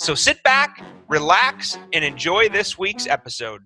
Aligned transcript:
So 0.00 0.14
sit 0.14 0.42
back, 0.42 0.82
relax, 1.08 1.76
and 1.92 2.02
enjoy 2.02 2.48
this 2.48 2.78
week's 2.78 3.06
episode. 3.06 3.60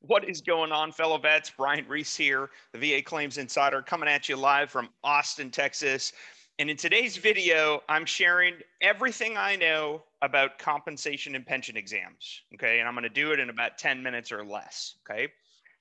What 0.00 0.26
is 0.26 0.40
going 0.40 0.72
on, 0.72 0.90
fellow 0.90 1.18
vets? 1.18 1.52
Brian 1.54 1.86
Reese 1.86 2.16
here, 2.16 2.48
the 2.72 2.78
VA 2.78 3.02
Claims 3.02 3.36
Insider, 3.36 3.82
coming 3.82 4.08
at 4.08 4.26
you 4.26 4.36
live 4.36 4.70
from 4.70 4.88
Austin, 5.04 5.50
Texas. 5.50 6.14
And 6.58 6.70
in 6.70 6.78
today's 6.78 7.18
video, 7.18 7.82
I'm 7.90 8.06
sharing 8.06 8.54
everything 8.80 9.36
I 9.36 9.54
know 9.54 10.04
about 10.22 10.58
compensation 10.58 11.34
and 11.34 11.44
pension 11.44 11.76
exams. 11.76 12.40
Okay. 12.54 12.78
And 12.78 12.88
I'm 12.88 12.94
going 12.94 13.02
to 13.02 13.10
do 13.10 13.32
it 13.32 13.38
in 13.38 13.50
about 13.50 13.76
10 13.76 14.02
minutes 14.02 14.32
or 14.32 14.46
less. 14.46 14.94
Okay. 15.02 15.28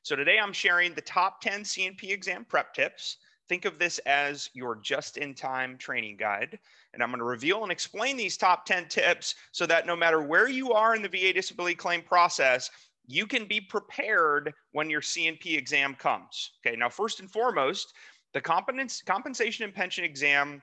So 0.01 0.17
today 0.17 0.39
I'm 0.43 0.51
sharing 0.51 0.93
the 0.93 1.01
top 1.01 1.39
10 1.39 1.63
C&P 1.63 2.11
exam 2.11 2.43
prep 2.43 2.73
tips 2.73 3.19
Think 3.49 3.65
of 3.65 3.79
this 3.79 3.97
as 3.99 4.49
your 4.53 4.75
just 4.75 5.17
in 5.17 5.33
time 5.33 5.77
training 5.77 6.17
guide. 6.17 6.59
And 6.93 7.01
I'm 7.01 7.09
going 7.09 7.19
to 7.19 7.25
reveal 7.25 7.63
and 7.63 7.71
explain 7.71 8.17
these 8.17 8.37
top 8.37 8.65
10 8.65 8.87
tips 8.87 9.35
so 9.51 9.65
that 9.65 9.85
no 9.85 9.95
matter 9.95 10.21
where 10.21 10.49
you 10.49 10.73
are 10.73 10.95
in 10.95 11.01
the 11.01 11.09
VA 11.09 11.33
disability 11.33 11.75
claim 11.75 12.01
process, 12.01 12.69
you 13.07 13.25
can 13.25 13.45
be 13.45 13.61
prepared 13.61 14.53
when 14.73 14.89
your 14.89 15.01
C&P 15.01 15.55
exam 15.55 15.95
comes. 15.95 16.51
Okay, 16.65 16.75
now, 16.75 16.89
first 16.89 17.21
and 17.21 17.31
foremost, 17.31 17.93
the 18.33 18.41
competence, 18.41 19.01
compensation 19.01 19.63
and 19.63 19.73
pension 19.73 20.03
exam 20.03 20.61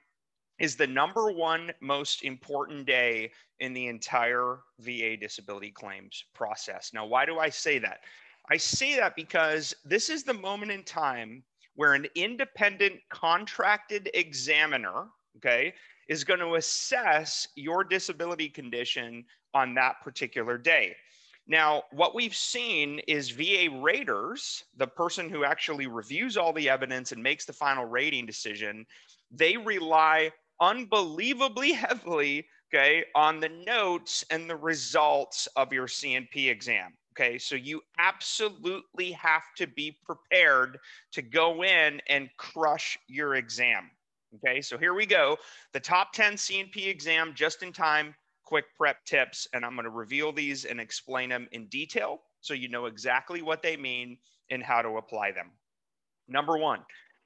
is 0.58 0.76
the 0.76 0.86
number 0.86 1.32
one 1.32 1.72
most 1.80 2.22
important 2.22 2.86
day 2.86 3.30
in 3.60 3.72
the 3.72 3.86
entire 3.88 4.58
VA 4.80 5.16
disability 5.16 5.70
claims 5.70 6.24
process. 6.34 6.92
Now, 6.92 7.06
why 7.06 7.24
do 7.24 7.38
I 7.38 7.48
say 7.48 7.78
that? 7.78 8.00
I 8.50 8.58
say 8.58 8.96
that 8.96 9.16
because 9.16 9.74
this 9.84 10.10
is 10.10 10.22
the 10.22 10.34
moment 10.34 10.70
in 10.70 10.84
time 10.84 11.42
where 11.74 11.94
an 11.94 12.06
independent 12.14 12.94
contracted 13.10 14.10
examiner, 14.14 15.06
okay, 15.36 15.74
is 16.08 16.24
going 16.24 16.40
to 16.40 16.54
assess 16.54 17.48
your 17.56 17.84
disability 17.84 18.48
condition 18.48 19.24
on 19.54 19.74
that 19.74 20.00
particular 20.02 20.58
day. 20.58 20.94
Now, 21.46 21.82
what 21.92 22.14
we've 22.14 22.34
seen 22.34 23.00
is 23.06 23.30
VA 23.30 23.68
raters, 23.70 24.64
the 24.76 24.86
person 24.86 25.28
who 25.28 25.44
actually 25.44 25.86
reviews 25.86 26.36
all 26.36 26.52
the 26.52 26.70
evidence 26.70 27.12
and 27.12 27.22
makes 27.22 27.44
the 27.44 27.52
final 27.52 27.84
rating 27.84 28.24
decision, 28.24 28.86
they 29.30 29.56
rely 29.56 30.32
unbelievably 30.60 31.72
heavily, 31.74 32.46
okay, 32.72 33.04
on 33.14 33.40
the 33.40 33.50
notes 33.66 34.24
and 34.30 34.48
the 34.48 34.56
results 34.56 35.46
of 35.56 35.72
your 35.72 35.86
C&P 35.86 36.48
exam. 36.48 36.94
Okay, 37.16 37.38
so 37.38 37.54
you 37.54 37.80
absolutely 37.98 39.12
have 39.12 39.44
to 39.56 39.68
be 39.68 39.96
prepared 40.04 40.78
to 41.12 41.22
go 41.22 41.62
in 41.62 42.00
and 42.08 42.28
crush 42.36 42.98
your 43.06 43.36
exam. 43.36 43.88
Okay, 44.34 44.60
so 44.60 44.76
here 44.76 44.94
we 44.94 45.06
go. 45.06 45.36
The 45.72 45.78
top 45.78 46.12
10 46.12 46.36
C&P 46.36 46.88
exam 46.88 47.32
just 47.34 47.62
in 47.62 47.72
time 47.72 48.16
quick 48.44 48.64
prep 48.76 49.04
tips, 49.04 49.46
and 49.52 49.64
I'm 49.64 49.74
going 49.74 49.84
to 49.84 49.90
reveal 49.90 50.32
these 50.32 50.64
and 50.64 50.80
explain 50.80 51.28
them 51.30 51.48
in 51.52 51.66
detail 51.66 52.22
so 52.40 52.52
you 52.52 52.68
know 52.68 52.86
exactly 52.86 53.42
what 53.42 53.62
they 53.62 53.76
mean 53.76 54.18
and 54.50 54.62
how 54.62 54.82
to 54.82 54.96
apply 54.96 55.32
them. 55.32 55.50
Number 56.28 56.58
one, 56.58 56.80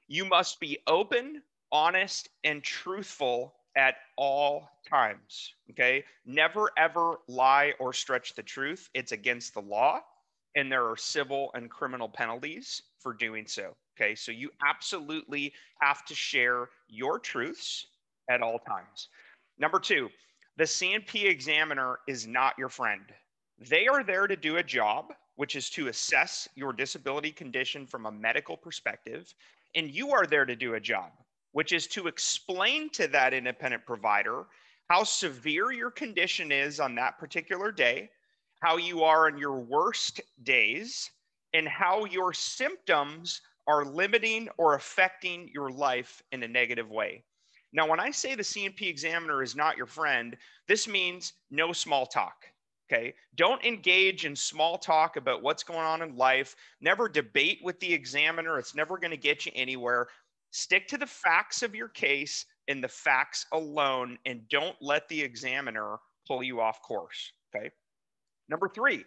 you 0.07 0.23
must 0.23 0.59
be 0.59 0.77
open, 0.87 1.41
honest, 1.71 2.29
and 2.43 2.63
truthful 2.63 3.55
at 3.77 3.95
all 4.17 4.69
times. 4.87 5.53
Okay. 5.71 6.03
Never 6.25 6.69
ever 6.77 7.17
lie 7.27 7.73
or 7.79 7.93
stretch 7.93 8.35
the 8.35 8.43
truth. 8.43 8.89
It's 8.93 9.11
against 9.11 9.53
the 9.53 9.61
law, 9.61 10.01
and 10.55 10.71
there 10.71 10.87
are 10.89 10.97
civil 10.97 11.51
and 11.53 11.69
criminal 11.69 12.09
penalties 12.09 12.81
for 12.99 13.13
doing 13.13 13.45
so. 13.47 13.75
Okay. 13.95 14.15
So 14.15 14.31
you 14.31 14.49
absolutely 14.65 15.53
have 15.81 16.05
to 16.05 16.15
share 16.15 16.69
your 16.87 17.19
truths 17.19 17.87
at 18.29 18.41
all 18.41 18.59
times. 18.59 19.09
Number 19.57 19.79
two, 19.79 20.09
the 20.57 20.67
C&P 20.67 21.25
examiner 21.25 21.99
is 22.07 22.27
not 22.27 22.57
your 22.57 22.69
friend. 22.69 23.01
They 23.69 23.87
are 23.87 24.03
there 24.03 24.27
to 24.27 24.35
do 24.35 24.57
a 24.57 24.63
job, 24.63 25.13
which 25.35 25.55
is 25.55 25.69
to 25.71 25.87
assess 25.87 26.47
your 26.55 26.73
disability 26.73 27.31
condition 27.31 27.85
from 27.85 28.05
a 28.05 28.11
medical 28.11 28.55
perspective, 28.57 29.33
and 29.75 29.89
you 29.89 30.11
are 30.11 30.25
there 30.25 30.45
to 30.45 30.55
do 30.55 30.75
a 30.75 30.79
job, 30.79 31.11
which 31.51 31.71
is 31.71 31.87
to 31.87 32.07
explain 32.07 32.89
to 32.91 33.07
that 33.07 33.33
independent 33.33 33.85
provider 33.85 34.45
how 34.89 35.03
severe 35.03 35.71
your 35.71 35.91
condition 35.91 36.51
is 36.51 36.79
on 36.79 36.95
that 36.95 37.19
particular 37.19 37.71
day, 37.71 38.09
how 38.61 38.77
you 38.77 39.03
are 39.03 39.29
in 39.29 39.37
your 39.37 39.59
worst 39.59 40.19
days, 40.43 41.11
and 41.53 41.67
how 41.67 42.05
your 42.05 42.33
symptoms 42.33 43.41
are 43.67 43.85
limiting 43.85 44.49
or 44.57 44.73
affecting 44.73 45.49
your 45.53 45.69
life 45.69 46.23
in 46.31 46.41
a 46.43 46.47
negative 46.47 46.89
way. 46.89 47.23
Now, 47.71 47.87
when 47.87 47.99
I 47.99 48.09
say 48.09 48.33
the 48.33 48.43
C&P 48.43 48.87
examiner 48.87 49.43
is 49.43 49.55
not 49.55 49.77
your 49.77 49.85
friend, 49.85 50.35
this 50.67 50.87
means 50.87 51.33
no 51.51 51.71
small 51.71 52.05
talk. 52.05 52.45
Okay. 52.91 53.13
Don't 53.35 53.63
engage 53.63 54.25
in 54.25 54.35
small 54.35 54.79
talk 54.79 55.15
about 55.15 55.43
what's 55.43 55.61
going 55.61 55.79
on 55.79 56.01
in 56.01 56.15
life. 56.15 56.55
Never 56.81 57.07
debate 57.07 57.59
with 57.63 57.79
the 57.79 57.93
examiner. 57.93 58.57
It's 58.57 58.73
never 58.73 58.97
going 58.97 59.11
to 59.11 59.17
get 59.17 59.45
you 59.45 59.51
anywhere. 59.53 60.07
Stick 60.51 60.87
to 60.87 60.97
the 60.97 61.07
facts 61.07 61.61
of 61.61 61.75
your 61.75 61.89
case 61.89 62.45
and 62.67 62.83
the 62.83 62.87
facts 62.87 63.45
alone, 63.51 64.17
and 64.25 64.47
don't 64.49 64.75
let 64.81 65.07
the 65.07 65.21
examiner 65.21 65.97
pull 66.27 66.43
you 66.43 66.61
off 66.61 66.81
course. 66.81 67.31
Okay. 67.55 67.71
Number 68.47 68.67
three, 68.67 69.05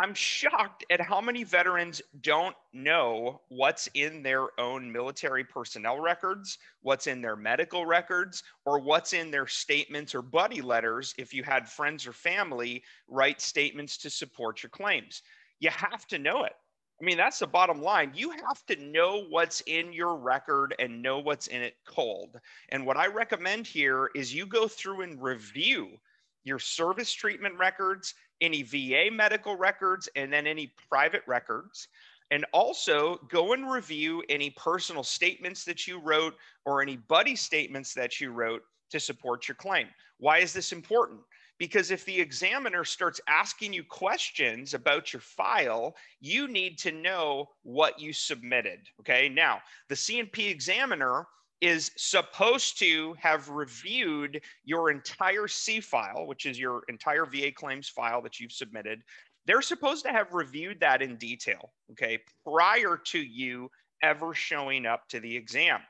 I'm 0.00 0.14
shocked 0.14 0.84
at 0.90 1.00
how 1.00 1.20
many 1.20 1.44
veterans 1.44 2.02
don't 2.20 2.56
know 2.72 3.40
what's 3.48 3.88
in 3.94 4.24
their 4.24 4.48
own 4.58 4.90
military 4.90 5.44
personnel 5.44 6.00
records, 6.00 6.58
what's 6.82 7.06
in 7.06 7.22
their 7.22 7.36
medical 7.36 7.86
records, 7.86 8.42
or 8.66 8.80
what's 8.80 9.12
in 9.12 9.30
their 9.30 9.46
statements 9.46 10.12
or 10.12 10.22
buddy 10.22 10.60
letters 10.60 11.14
if 11.16 11.32
you 11.32 11.44
had 11.44 11.68
friends 11.68 12.08
or 12.08 12.12
family 12.12 12.82
write 13.06 13.40
statements 13.40 13.96
to 13.98 14.10
support 14.10 14.64
your 14.64 14.70
claims. 14.70 15.22
You 15.60 15.70
have 15.70 16.06
to 16.08 16.18
know 16.18 16.42
it. 16.42 16.54
I 17.00 17.04
mean, 17.04 17.16
that's 17.16 17.40
the 17.40 17.46
bottom 17.46 17.82
line. 17.82 18.12
You 18.14 18.30
have 18.30 18.64
to 18.66 18.76
know 18.76 19.24
what's 19.28 19.62
in 19.62 19.92
your 19.92 20.16
record 20.16 20.74
and 20.78 21.02
know 21.02 21.18
what's 21.18 21.48
in 21.48 21.60
it 21.60 21.76
cold. 21.86 22.38
And 22.68 22.86
what 22.86 22.96
I 22.96 23.08
recommend 23.08 23.66
here 23.66 24.10
is 24.14 24.32
you 24.32 24.46
go 24.46 24.68
through 24.68 25.02
and 25.02 25.20
review 25.20 25.98
your 26.44 26.58
service 26.58 27.12
treatment 27.12 27.58
records, 27.58 28.14
any 28.40 28.62
VA 28.62 29.08
medical 29.10 29.56
records, 29.56 30.08
and 30.14 30.32
then 30.32 30.46
any 30.46 30.72
private 30.88 31.22
records. 31.26 31.88
And 32.30 32.46
also 32.52 33.16
go 33.28 33.52
and 33.52 33.70
review 33.70 34.22
any 34.28 34.50
personal 34.50 35.02
statements 35.02 35.64
that 35.64 35.86
you 35.86 35.98
wrote 35.98 36.36
or 36.64 36.80
any 36.80 36.96
buddy 36.96 37.36
statements 37.36 37.92
that 37.94 38.20
you 38.20 38.30
wrote 38.30 38.62
to 38.90 39.00
support 39.00 39.48
your 39.48 39.56
claim. 39.56 39.88
Why 40.18 40.38
is 40.38 40.52
this 40.52 40.72
important? 40.72 41.20
Because 41.58 41.90
if 41.90 42.04
the 42.04 42.20
examiner 42.20 42.84
starts 42.84 43.20
asking 43.28 43.72
you 43.72 43.84
questions 43.84 44.74
about 44.74 45.12
your 45.12 45.20
file, 45.20 45.94
you 46.20 46.48
need 46.48 46.78
to 46.78 46.92
know 46.92 47.50
what 47.62 48.00
you 48.00 48.12
submitted. 48.12 48.80
Okay. 49.00 49.28
Now, 49.28 49.60
the 49.88 49.96
C&P 49.96 50.48
examiner 50.48 51.26
is 51.60 51.92
supposed 51.96 52.78
to 52.78 53.14
have 53.18 53.48
reviewed 53.48 54.40
your 54.64 54.90
entire 54.90 55.48
C 55.48 55.80
file, 55.80 56.26
which 56.26 56.44
is 56.44 56.58
your 56.58 56.82
entire 56.88 57.24
VA 57.24 57.52
claims 57.52 57.88
file 57.88 58.20
that 58.22 58.38
you've 58.38 58.52
submitted. 58.52 59.02
They're 59.46 59.62
supposed 59.62 60.04
to 60.04 60.10
have 60.10 60.32
reviewed 60.32 60.80
that 60.80 61.02
in 61.02 61.16
detail, 61.16 61.72
okay, 61.92 62.18
prior 62.46 62.98
to 63.06 63.18
you 63.18 63.70
ever 64.02 64.34
showing 64.34 64.86
up 64.86 65.08
to 65.08 65.20
the 65.20 65.36
exam. 65.36 65.80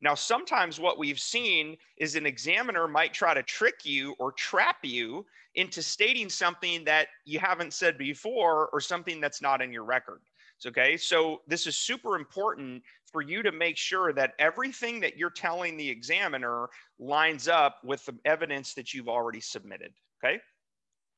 Now, 0.00 0.14
sometimes 0.14 0.80
what 0.80 0.98
we've 0.98 1.20
seen 1.20 1.76
is 1.96 2.14
an 2.14 2.26
examiner 2.26 2.88
might 2.88 3.14
try 3.14 3.34
to 3.34 3.42
trick 3.42 3.84
you 3.84 4.14
or 4.18 4.32
trap 4.32 4.78
you 4.82 5.24
into 5.54 5.82
stating 5.82 6.28
something 6.28 6.84
that 6.84 7.08
you 7.24 7.38
haven't 7.38 7.72
said 7.72 7.96
before 7.96 8.68
or 8.72 8.80
something 8.80 9.20
that's 9.20 9.40
not 9.40 9.62
in 9.62 9.72
your 9.72 9.84
record. 9.84 10.20
Okay, 10.66 10.96
so 10.96 11.42
this 11.46 11.66
is 11.66 11.76
super 11.76 12.16
important 12.16 12.82
for 13.12 13.20
you 13.20 13.42
to 13.42 13.52
make 13.52 13.76
sure 13.76 14.12
that 14.14 14.32
everything 14.38 14.98
that 15.00 15.16
you're 15.16 15.28
telling 15.28 15.76
the 15.76 15.88
examiner 15.88 16.68
lines 16.98 17.48
up 17.48 17.76
with 17.84 18.04
the 18.06 18.16
evidence 18.24 18.72
that 18.74 18.94
you've 18.94 19.08
already 19.08 19.40
submitted. 19.40 19.92
Okay. 20.24 20.40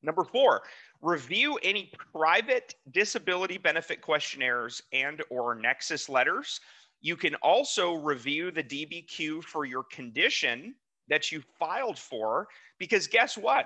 Number 0.03 0.23
four, 0.23 0.61
review 1.01 1.57
any 1.63 1.91
private 2.13 2.75
disability 2.91 3.57
benefit 3.57 4.01
questionnaires 4.01 4.81
and 4.91 5.23
or 5.29 5.55
nexus 5.55 6.07
letters 6.07 6.59
you 7.01 7.15
can 7.15 7.35
also 7.35 7.93
review 7.93 8.51
the 8.51 8.63
DBQ 8.63 9.43
for 9.43 9.65
your 9.65 9.83
condition, 9.83 10.75
that 11.07 11.31
you 11.31 11.41
filed 11.59 11.97
for. 11.97 12.47
Because 12.79 13.07
guess 13.07 13.37
what? 13.37 13.65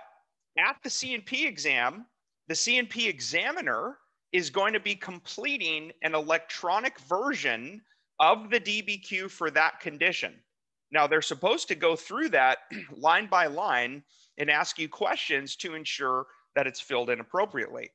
At 0.57 0.77
the 0.83 0.89
C&P 0.89 1.45
exam, 1.45 2.05
the 2.47 2.55
C&P 2.55 3.07
examiner 3.07 3.97
is 4.31 4.49
going 4.49 4.73
to 4.73 4.79
be 4.79 4.95
completing 4.95 5.91
an 6.03 6.15
electronic 6.15 6.99
version 7.01 7.81
of 8.19 8.49
the 8.49 8.59
DBQ 8.59 9.29
for 9.29 9.49
that 9.51 9.79
condition. 9.79 10.35
Now, 10.91 11.07
they're 11.07 11.21
supposed 11.21 11.67
to 11.69 11.75
go 11.75 11.95
through 11.95 12.29
that 12.29 12.59
line 12.95 13.27
by 13.27 13.47
line 13.47 14.03
and 14.37 14.49
ask 14.49 14.77
you 14.77 14.89
questions 14.89 15.55
to 15.57 15.73
ensure 15.73 16.27
that 16.55 16.67
it's 16.67 16.81
filled 16.81 17.09
in 17.09 17.19
appropriately. 17.19 17.89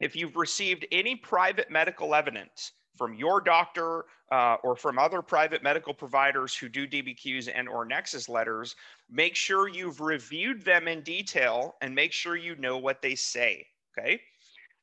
If 0.00 0.14
you've 0.14 0.36
received 0.36 0.86
any 0.92 1.16
private 1.16 1.70
medical 1.70 2.14
evidence 2.14 2.72
from 2.98 3.14
your 3.14 3.40
doctor 3.40 4.04
uh, 4.32 4.56
or 4.62 4.76
from 4.76 4.98
other 4.98 5.22
private 5.22 5.62
medical 5.62 5.94
providers 5.94 6.54
who 6.54 6.68
do 6.68 6.86
DBQs 6.86 7.48
and 7.54 7.68
or 7.68 7.84
Nexus 7.84 8.28
letters, 8.28 8.74
make 9.08 9.36
sure 9.36 9.68
you've 9.68 10.00
reviewed 10.00 10.62
them 10.62 10.88
in 10.88 11.00
detail 11.02 11.76
and 11.80 11.94
make 11.94 12.12
sure 12.12 12.36
you 12.36 12.56
know 12.56 12.76
what 12.76 13.00
they 13.00 13.14
say, 13.14 13.64
okay? 13.96 14.20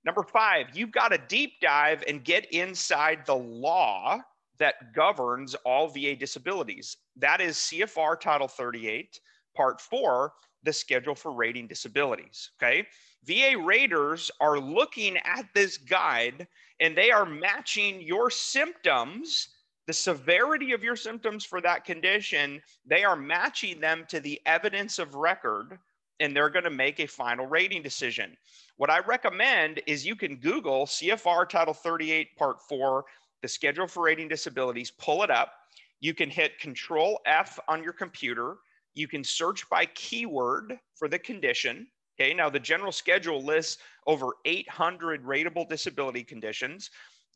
Number 0.06 0.24
five, 0.24 0.68
you've 0.74 0.92
got 0.92 1.10
to 1.10 1.20
deep 1.28 1.60
dive 1.62 2.04
and 2.08 2.24
get 2.24 2.52
inside 2.54 3.26
the 3.26 3.36
law 3.36 4.22
that 4.58 4.94
governs 4.94 5.56
all 5.66 5.88
VA 5.90 6.16
disabilities. 6.16 6.98
That 7.18 7.42
is 7.42 7.58
CFR 7.58 8.20
Title 8.20 8.48
38, 8.48 9.20
Part 9.56 9.82
4, 9.82 10.34
the 10.64 10.74
schedule 10.74 11.16
for 11.16 11.32
rating 11.32 11.68
disabilities. 11.68 12.52
Okay. 12.62 12.86
VA 13.24 13.58
raters 13.58 14.30
are 14.40 14.60
looking 14.60 15.18
at 15.18 15.46
this 15.54 15.78
guide 15.78 16.48
and 16.80 16.96
they 16.96 17.12
are 17.12 17.26
matching 17.26 18.02
your 18.02 18.30
symptoms, 18.30 19.50
the 19.88 19.94
severity 19.94 20.74
of 20.74 20.84
your 20.84 20.96
symptoms 20.96 21.46
for 21.46 21.62
that 21.62 21.86
condition, 21.86 22.62
they 22.86 23.04
are 23.04 23.16
matching 23.16 23.80
them 23.80 24.06
to 24.10 24.20
the 24.20 24.40
evidence 24.46 25.00
of 25.00 25.16
record 25.16 25.80
and 26.20 26.36
they're 26.36 26.50
going 26.50 26.66
to 26.66 26.70
make 26.70 27.00
a 27.00 27.08
final 27.08 27.46
rating 27.46 27.82
decision. 27.82 28.36
What 28.78 28.90
I 28.90 29.00
recommend 29.00 29.82
is 29.88 30.06
you 30.06 30.16
can 30.16 30.38
Google 30.38 30.86
CFR 30.86 31.48
Title 31.50 31.74
38, 31.74 32.36
Part 32.38 32.62
4, 32.62 33.04
the 33.42 33.48
schedule 33.48 33.88
for 33.88 34.04
rating 34.04 34.28
disabilities, 34.28 34.92
pull 34.92 35.24
it 35.24 35.32
up. 35.32 35.54
You 36.00 36.14
can 36.14 36.30
hit 36.30 36.60
Control 36.60 37.20
F 37.26 37.60
on 37.68 37.84
your 37.84 37.94
computer 37.94 38.58
you 38.96 39.08
can 39.08 39.24
search 39.24 39.70
by 39.70 39.86
keyword 39.88 40.80
for 40.96 41.08
the 41.08 41.20
condition. 41.20 41.88
Okay, 42.20 42.34
now 42.34 42.50
the 42.50 42.60
general 42.60 42.92
schedule 42.92 43.44
lists 43.44 43.78
over 44.08 44.30
800 44.46 45.24
rateable 45.24 45.68
disability 45.68 46.24
conditions. 46.24 46.90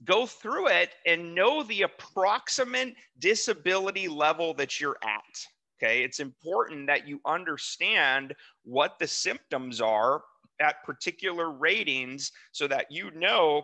Go 0.06 0.26
through 0.26 0.70
it 0.70 0.92
and 1.06 1.36
know 1.36 1.64
the 1.64 1.82
approximate 1.82 2.96
disability 3.20 4.08
level 4.08 4.54
that 4.54 4.80
you're 4.80 4.98
at. 5.04 5.46
Okay, 5.78 6.04
it's 6.04 6.20
important 6.20 6.88
that 6.88 7.08
you 7.08 7.20
understand 7.26 8.34
what 8.64 8.98
the 9.00 9.08
symptoms 9.08 9.82
are 9.82 10.22
at 10.62 10.84
particular 10.84 11.52
ratings 11.52 12.32
so 12.52 12.68
that 12.68 12.88
you 12.90 13.12
know 13.12 13.64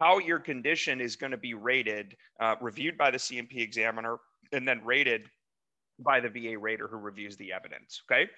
how 0.00 0.18
your 0.18 0.38
condition 0.38 1.00
is 1.00 1.16
going 1.16 1.30
to 1.30 1.36
be 1.36 1.54
rated, 1.54 2.16
uh, 2.40 2.56
reviewed 2.60 2.96
by 2.98 3.10
the 3.10 3.18
C&P 3.18 3.60
examiner, 3.60 4.18
and 4.52 4.66
then 4.66 4.84
rated 4.84 5.28
by 5.98 6.20
the 6.20 6.28
VA 6.28 6.58
rater 6.58 6.88
who 6.88 6.96
reviews 6.96 7.36
the 7.36 7.52
evidence. 7.52 8.02
Okay. 8.10 8.30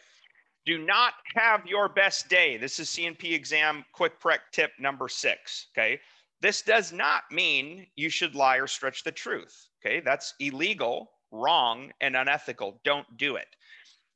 Do 0.64 0.78
not 0.78 1.14
have 1.36 1.64
your 1.66 1.88
best 1.88 2.28
day. 2.28 2.56
This 2.56 2.80
is 2.80 2.90
C&P 2.90 3.32
exam 3.32 3.84
quick 3.92 4.18
prep 4.18 4.40
tip 4.52 4.72
number 4.78 5.08
six. 5.08 5.68
Okay. 5.76 6.00
This 6.40 6.62
does 6.62 6.92
not 6.92 7.22
mean 7.30 7.86
you 7.96 8.10
should 8.10 8.34
lie 8.34 8.56
or 8.56 8.66
stretch 8.66 9.04
the 9.04 9.12
truth. 9.12 9.68
Okay. 9.80 10.00
That's 10.00 10.34
illegal, 10.40 11.10
wrong, 11.30 11.92
and 12.00 12.16
unethical. 12.16 12.80
Don't 12.84 13.06
do 13.16 13.36
it. 13.36 13.48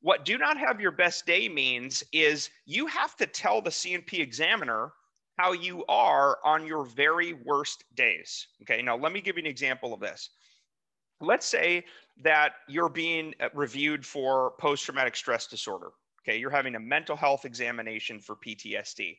What 0.03 0.25
do 0.25 0.39
not 0.39 0.57
have 0.57 0.81
your 0.81 0.93
best 0.93 1.27
day 1.27 1.49
means 1.49 2.03
is 2.13 2.51
you 2.67 2.87
have 2.87 3.17
to 3.17 3.27
tell 3.27 3.61
the 3.61 3.71
C&P 3.71 4.21
examiner 4.21 4.93
how 5.39 5.53
you 5.53 5.85
are 5.89 6.39
on 6.45 6.67
your 6.67 6.85
very 6.85 7.33
worst 7.33 7.85
days. 7.95 8.49
Okay. 8.63 8.83
Now, 8.83 8.97
let 8.97 9.13
me 9.13 9.21
give 9.21 9.37
you 9.37 9.43
an 9.43 9.47
example 9.47 9.95
of 9.95 10.01
this. 10.01 10.31
Let's 11.21 11.47
say 11.47 11.85
that 12.23 12.53
you're 12.69 12.89
being 12.89 13.35
uh, 13.41 13.49
reviewed 13.55 14.05
for 14.05 14.53
post 14.59 14.85
traumatic 14.85 15.17
stress 15.17 15.47
disorder. 15.47 15.91
Okay, 16.23 16.39
you're 16.39 16.51
having 16.51 16.75
a 16.75 16.81
mental 16.81 17.17
health 17.17 17.45
examination 17.45 18.21
for 18.21 18.37
PTSD. 18.37 19.17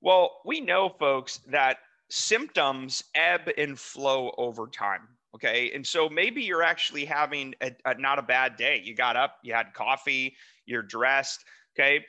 Well, 0.00 0.40
we 0.44 0.60
know, 0.60 0.88
folks, 0.88 1.38
that 1.48 1.78
symptoms 2.10 3.04
ebb 3.14 3.50
and 3.56 3.78
flow 3.78 4.34
over 4.38 4.66
time. 4.66 5.08
Okay, 5.34 5.70
and 5.74 5.86
so 5.86 6.08
maybe 6.08 6.42
you're 6.42 6.62
actually 6.62 7.04
having 7.04 7.54
a, 7.62 7.72
a, 7.86 7.94
not 7.98 8.18
a 8.18 8.22
bad 8.22 8.56
day. 8.56 8.82
You 8.84 8.94
got 8.94 9.16
up, 9.16 9.38
you 9.42 9.54
had 9.54 9.72
coffee, 9.72 10.36
you're 10.66 10.82
dressed. 10.82 11.44
Okay, 11.74 12.04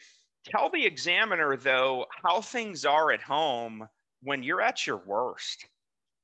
tell 0.45 0.69
the 0.69 0.85
examiner 0.85 1.55
though 1.55 2.05
how 2.23 2.41
things 2.41 2.83
are 2.83 3.11
at 3.11 3.21
home 3.21 3.87
when 4.21 4.43
you're 4.43 4.61
at 4.61 4.85
your 4.85 4.97
worst. 4.97 5.67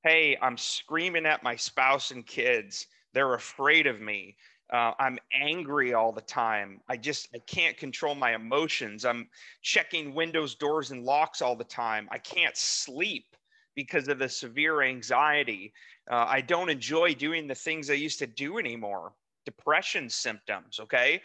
Hey, 0.03 0.37
I'm 0.41 0.57
screaming 0.57 1.25
at 1.25 1.43
my 1.43 1.55
spouse 1.55 2.11
and 2.11 2.25
kids 2.25 2.87
they're 3.13 3.33
afraid 3.33 3.87
of 3.87 4.01
me. 4.01 4.35
Uh, 4.71 4.93
I'm 4.99 5.17
angry 5.33 5.93
all 5.93 6.11
the 6.11 6.21
time. 6.21 6.79
I 6.87 6.97
just 6.97 7.27
I 7.33 7.39
can't 7.39 7.75
control 7.75 8.13
my 8.13 8.35
emotions. 8.35 9.03
I'm 9.03 9.29
checking 9.61 10.13
windows, 10.13 10.55
doors, 10.55 10.91
and 10.91 11.03
locks 11.03 11.41
all 11.41 11.55
the 11.55 11.63
time. 11.63 12.07
I 12.11 12.19
can't 12.19 12.55
sleep 12.55 13.35
because 13.75 14.07
of 14.07 14.19
the 14.19 14.29
severe 14.29 14.83
anxiety. 14.83 15.73
Uh, 16.09 16.25
I 16.27 16.41
don't 16.41 16.69
enjoy 16.69 17.15
doing 17.15 17.47
the 17.47 17.55
things 17.55 17.89
I 17.89 17.95
used 17.95 18.19
to 18.19 18.27
do 18.27 18.59
anymore. 18.59 19.13
Depression 19.45 20.07
symptoms. 20.09 20.79
Okay, 20.79 21.21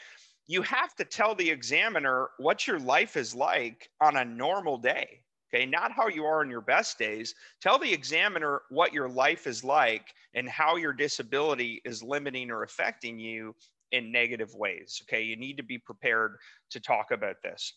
you 0.46 0.62
have 0.62 0.94
to 0.96 1.04
tell 1.04 1.34
the 1.34 1.50
examiner 1.50 2.30
what 2.38 2.66
your 2.66 2.78
life 2.78 3.16
is 3.16 3.34
like 3.34 3.90
on 4.00 4.16
a 4.16 4.24
normal 4.24 4.78
day. 4.78 5.23
Okay, 5.54 5.66
not 5.66 5.92
how 5.92 6.08
you 6.08 6.24
are 6.24 6.42
in 6.42 6.50
your 6.50 6.60
best 6.60 6.98
days. 6.98 7.34
Tell 7.60 7.78
the 7.78 7.92
examiner 7.92 8.62
what 8.70 8.92
your 8.92 9.08
life 9.08 9.46
is 9.46 9.62
like 9.62 10.12
and 10.34 10.48
how 10.48 10.74
your 10.74 10.92
disability 10.92 11.80
is 11.84 12.02
limiting 12.02 12.50
or 12.50 12.64
affecting 12.64 13.20
you 13.20 13.54
in 13.92 14.10
negative 14.10 14.52
ways. 14.54 15.00
Okay, 15.04 15.22
you 15.22 15.36
need 15.36 15.56
to 15.56 15.62
be 15.62 15.78
prepared 15.78 16.38
to 16.70 16.80
talk 16.80 17.12
about 17.12 17.36
this. 17.44 17.72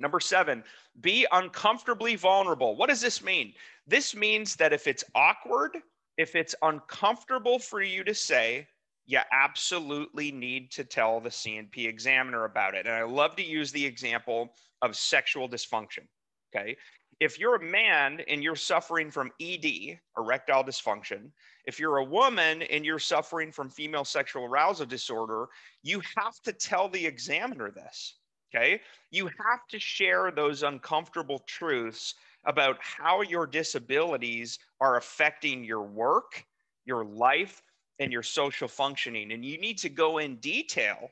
Number 0.00 0.18
seven, 0.18 0.64
be 1.00 1.24
uncomfortably 1.30 2.16
vulnerable. 2.16 2.76
What 2.76 2.88
does 2.88 3.00
this 3.00 3.22
mean? 3.22 3.52
This 3.86 4.16
means 4.16 4.56
that 4.56 4.72
if 4.72 4.88
it's 4.88 5.04
awkward, 5.14 5.76
if 6.16 6.34
it's 6.34 6.54
uncomfortable 6.62 7.60
for 7.60 7.80
you 7.80 8.02
to 8.04 8.14
say, 8.14 8.66
you 9.06 9.20
absolutely 9.32 10.32
need 10.32 10.72
to 10.72 10.84
tell 10.84 11.20
the 11.20 11.30
C&P 11.30 11.86
examiner 11.86 12.44
about 12.44 12.74
it. 12.74 12.86
And 12.86 12.94
I 12.94 13.04
love 13.04 13.36
to 13.36 13.44
use 13.44 13.70
the 13.70 13.86
example 13.86 14.54
of 14.82 14.96
sexual 14.96 15.48
dysfunction. 15.48 16.06
Okay. 16.54 16.76
If 17.20 17.38
you're 17.38 17.56
a 17.56 17.64
man 17.64 18.20
and 18.28 18.42
you're 18.42 18.56
suffering 18.56 19.10
from 19.10 19.32
ED, 19.40 19.98
erectile 20.16 20.62
dysfunction, 20.62 21.30
if 21.64 21.80
you're 21.80 21.96
a 21.98 22.04
woman 22.04 22.62
and 22.62 22.84
you're 22.84 23.00
suffering 23.00 23.50
from 23.50 23.68
female 23.70 24.04
sexual 24.04 24.44
arousal 24.44 24.86
disorder, 24.86 25.48
you 25.82 26.00
have 26.16 26.40
to 26.44 26.52
tell 26.52 26.88
the 26.88 27.04
examiner 27.04 27.70
this. 27.70 28.18
Okay. 28.54 28.80
You 29.10 29.26
have 29.26 29.66
to 29.70 29.78
share 29.78 30.30
those 30.30 30.62
uncomfortable 30.62 31.40
truths 31.46 32.14
about 32.46 32.78
how 32.80 33.20
your 33.22 33.46
disabilities 33.46 34.58
are 34.80 34.96
affecting 34.96 35.64
your 35.64 35.82
work, 35.82 36.44
your 36.86 37.04
life, 37.04 37.62
and 37.98 38.12
your 38.12 38.22
social 38.22 38.68
functioning. 38.68 39.32
And 39.32 39.44
you 39.44 39.58
need 39.58 39.76
to 39.78 39.88
go 39.88 40.18
in 40.18 40.36
detail 40.36 41.10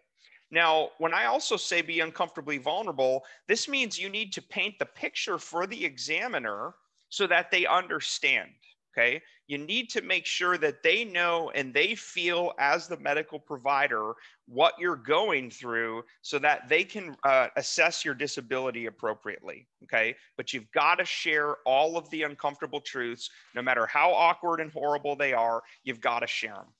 now, 0.50 0.90
when 0.98 1.12
I 1.12 1.26
also 1.26 1.56
say 1.56 1.82
be 1.82 2.00
uncomfortably 2.00 2.58
vulnerable, 2.58 3.24
this 3.48 3.68
means 3.68 3.98
you 3.98 4.08
need 4.08 4.32
to 4.34 4.42
paint 4.42 4.78
the 4.78 4.86
picture 4.86 5.38
for 5.38 5.66
the 5.66 5.84
examiner 5.84 6.74
so 7.08 7.26
that 7.26 7.50
they 7.50 7.66
understand. 7.66 8.50
Okay. 8.96 9.20
You 9.46 9.58
need 9.58 9.90
to 9.90 10.00
make 10.00 10.24
sure 10.24 10.56
that 10.56 10.82
they 10.82 11.04
know 11.04 11.50
and 11.54 11.74
they 11.74 11.94
feel, 11.94 12.52
as 12.58 12.88
the 12.88 12.96
medical 12.96 13.38
provider, 13.38 14.14
what 14.48 14.72
you're 14.78 14.96
going 14.96 15.50
through 15.50 16.02
so 16.22 16.38
that 16.38 16.68
they 16.68 16.82
can 16.82 17.14
uh, 17.22 17.48
assess 17.56 18.04
your 18.04 18.14
disability 18.14 18.86
appropriately. 18.86 19.66
Okay. 19.82 20.16
But 20.36 20.54
you've 20.54 20.70
got 20.72 20.94
to 20.94 21.04
share 21.04 21.56
all 21.66 21.98
of 21.98 22.08
the 22.10 22.22
uncomfortable 22.22 22.80
truths, 22.80 23.28
no 23.54 23.62
matter 23.62 23.86
how 23.86 24.12
awkward 24.12 24.60
and 24.60 24.72
horrible 24.72 25.14
they 25.14 25.34
are, 25.34 25.62
you've 25.84 26.00
got 26.00 26.20
to 26.20 26.26
share 26.26 26.54
them. 26.54 26.72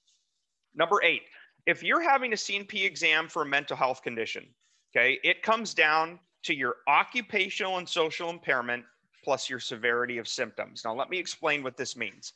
Number 0.75 1.03
eight, 1.03 1.23
if 1.67 1.83
you're 1.83 2.03
having 2.03 2.33
a 2.33 2.37
C&P 2.37 2.85
exam 2.85 3.29
for 3.29 3.43
a 3.43 3.47
mental 3.47 3.77
health 3.77 4.03
condition, 4.03 4.47
okay, 4.95 5.19
it 5.23 5.43
comes 5.43 5.75
down 5.75 6.19
to 6.45 6.55
your 6.55 6.77
occupational 6.89 7.79
and 7.79 7.89
social 7.89 8.31
impairment 8.31 8.85
plus 9.25 9.51
your 9.51 9.59
severity 9.59 10.19
of 10.19 10.29
symptoms. 10.29 10.83
Now, 10.85 10.95
let 10.95 11.11
me 11.11 11.19
explain 11.19 11.65
what 11.65 11.77
this 11.77 11.97
means. 11.97 12.33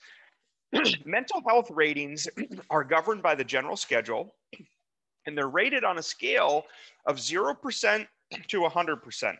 mental 1.05 1.41
health 1.47 1.71
ratings 1.71 2.29
are 2.71 2.83
governed 2.83 3.23
by 3.23 3.37
the 3.37 3.45
general 3.45 3.77
schedule, 3.77 4.35
and 5.27 5.39
they're 5.39 5.49
rated 5.49 5.85
on 5.85 5.99
a 5.99 6.03
scale 6.03 6.65
of 7.07 7.17
0% 7.17 8.07
to 8.49 8.61
100%, 8.61 9.37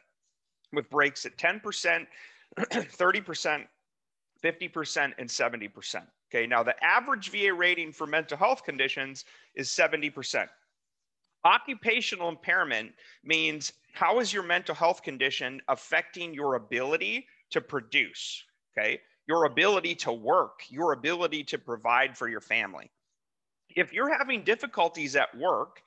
with 0.73 0.91
breaks 0.91 1.27
at 1.27 1.37
10%, 1.37 2.07
30%, 2.59 3.67
50%, 4.45 5.13
and 5.19 5.29
70%. 5.29 6.03
Okay, 6.33 6.47
now 6.47 6.63
the 6.63 6.83
average 6.85 7.31
VA 7.31 7.53
rating 7.53 7.93
for 7.93 8.07
mental 8.07 8.37
health 8.37 8.65
conditions 8.65 9.25
is 9.55 9.69
70%. 9.69 10.49
Occupational 11.45 12.29
impairment 12.29 12.93
means 13.25 13.73
how 13.93 14.21
is 14.21 14.33
your 14.33 14.43
mental 14.43 14.75
health 14.75 15.03
condition 15.03 15.61
affecting 15.69 16.35
your 16.35 16.55
ability 16.55 17.27
to 17.51 17.61
produce? 17.61 18.45
Okay. 18.77 19.01
Your 19.27 19.45
ability 19.45 19.95
to 19.97 20.13
work, 20.13 20.63
your 20.69 20.93
ability 20.93 21.45
to 21.45 21.59
provide 21.59 22.17
for 22.17 22.29
your 22.29 22.41
family. 22.41 22.91
If 23.77 23.93
you're 23.93 24.17
having 24.17 24.43
difficulties 24.43 25.15
at 25.15 25.37
work, 25.37 25.83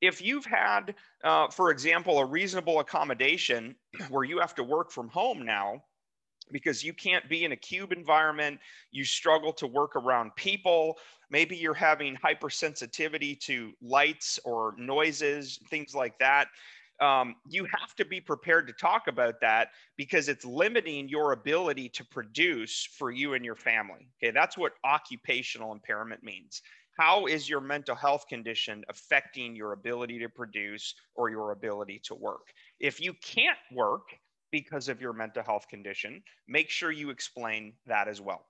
if 0.00 0.20
you've 0.20 0.44
had, 0.44 0.94
uh, 1.24 1.48
for 1.48 1.70
example, 1.70 2.18
a 2.18 2.24
reasonable 2.24 2.80
accommodation 2.80 3.76
where 4.08 4.24
you 4.24 4.38
have 4.40 4.54
to 4.56 4.64
work 4.64 4.90
from 4.90 5.08
home 5.08 5.44
now, 5.44 5.82
because 6.52 6.82
you 6.82 6.92
can't 6.92 7.28
be 7.28 7.44
in 7.44 7.52
a 7.52 7.56
cube 7.56 7.92
environment. 7.92 8.60
You 8.90 9.04
struggle 9.04 9.52
to 9.54 9.66
work 9.66 9.96
around 9.96 10.34
people. 10.36 10.98
Maybe 11.30 11.56
you're 11.56 11.74
having 11.74 12.16
hypersensitivity 12.16 13.38
to 13.40 13.72
lights 13.82 14.38
or 14.44 14.74
noises, 14.78 15.58
things 15.68 15.94
like 15.94 16.18
that. 16.18 16.48
Um, 17.00 17.36
you 17.48 17.64
have 17.78 17.94
to 17.96 18.04
be 18.04 18.20
prepared 18.20 18.66
to 18.66 18.72
talk 18.72 19.06
about 19.06 19.40
that 19.40 19.68
because 19.96 20.28
it's 20.28 20.44
limiting 20.44 21.08
your 21.08 21.30
ability 21.32 21.88
to 21.90 22.04
produce 22.04 22.88
for 22.98 23.12
you 23.12 23.34
and 23.34 23.44
your 23.44 23.54
family. 23.54 24.08
Okay, 24.20 24.32
that's 24.32 24.58
what 24.58 24.72
occupational 24.84 25.72
impairment 25.72 26.24
means. 26.24 26.60
How 26.98 27.26
is 27.26 27.48
your 27.48 27.60
mental 27.60 27.94
health 27.94 28.26
condition 28.26 28.84
affecting 28.88 29.54
your 29.54 29.72
ability 29.72 30.18
to 30.18 30.28
produce 30.28 30.96
or 31.14 31.30
your 31.30 31.52
ability 31.52 32.00
to 32.06 32.14
work? 32.16 32.52
If 32.80 33.00
you 33.00 33.14
can't 33.22 33.58
work, 33.72 34.08
because 34.50 34.88
of 34.88 35.00
your 35.00 35.12
mental 35.12 35.42
health 35.42 35.68
condition, 35.68 36.22
make 36.46 36.70
sure 36.70 36.90
you 36.90 37.10
explain 37.10 37.74
that 37.86 38.08
as 38.08 38.20
well. 38.20 38.46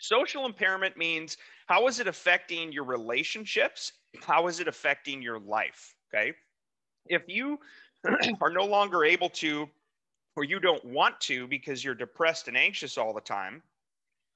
Social 0.00 0.46
impairment 0.46 0.96
means 0.96 1.36
how 1.66 1.86
is 1.86 2.00
it 2.00 2.06
affecting 2.06 2.72
your 2.72 2.84
relationships? 2.84 3.92
How 4.22 4.46
is 4.46 4.58
it 4.58 4.66
affecting 4.66 5.20
your 5.20 5.38
life? 5.38 5.94
Okay. 6.12 6.32
If 7.06 7.28
you 7.28 7.58
are 8.40 8.50
no 8.50 8.64
longer 8.64 9.04
able 9.04 9.28
to, 9.30 9.68
or 10.36 10.44
you 10.44 10.58
don't 10.58 10.84
want 10.84 11.20
to 11.20 11.46
because 11.46 11.84
you're 11.84 11.94
depressed 11.94 12.48
and 12.48 12.56
anxious 12.56 12.96
all 12.96 13.12
the 13.12 13.20
time, 13.20 13.62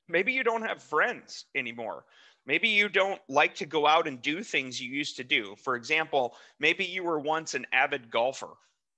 maybe 0.09 0.33
you 0.33 0.45
don't 0.45 0.63
have 0.63 0.83
friends 0.83 1.47
anymore. 1.55 2.05
Maybe 2.47 2.69
you 2.69 2.91
don't 2.91 3.21
like 3.29 3.55
to 3.55 3.67
go 3.67 3.87
out 3.87 4.07
and 4.07 4.21
do 4.21 4.43
things 4.43 4.81
you 4.81 4.91
used 4.91 5.17
to 5.17 5.25
do. 5.25 5.57
For 5.57 5.77
example, 5.77 6.37
maybe 6.61 6.85
you 6.85 7.03
were 7.03 7.19
once 7.19 7.55
an 7.55 7.65
avid 7.73 8.11
golfer 8.11 8.51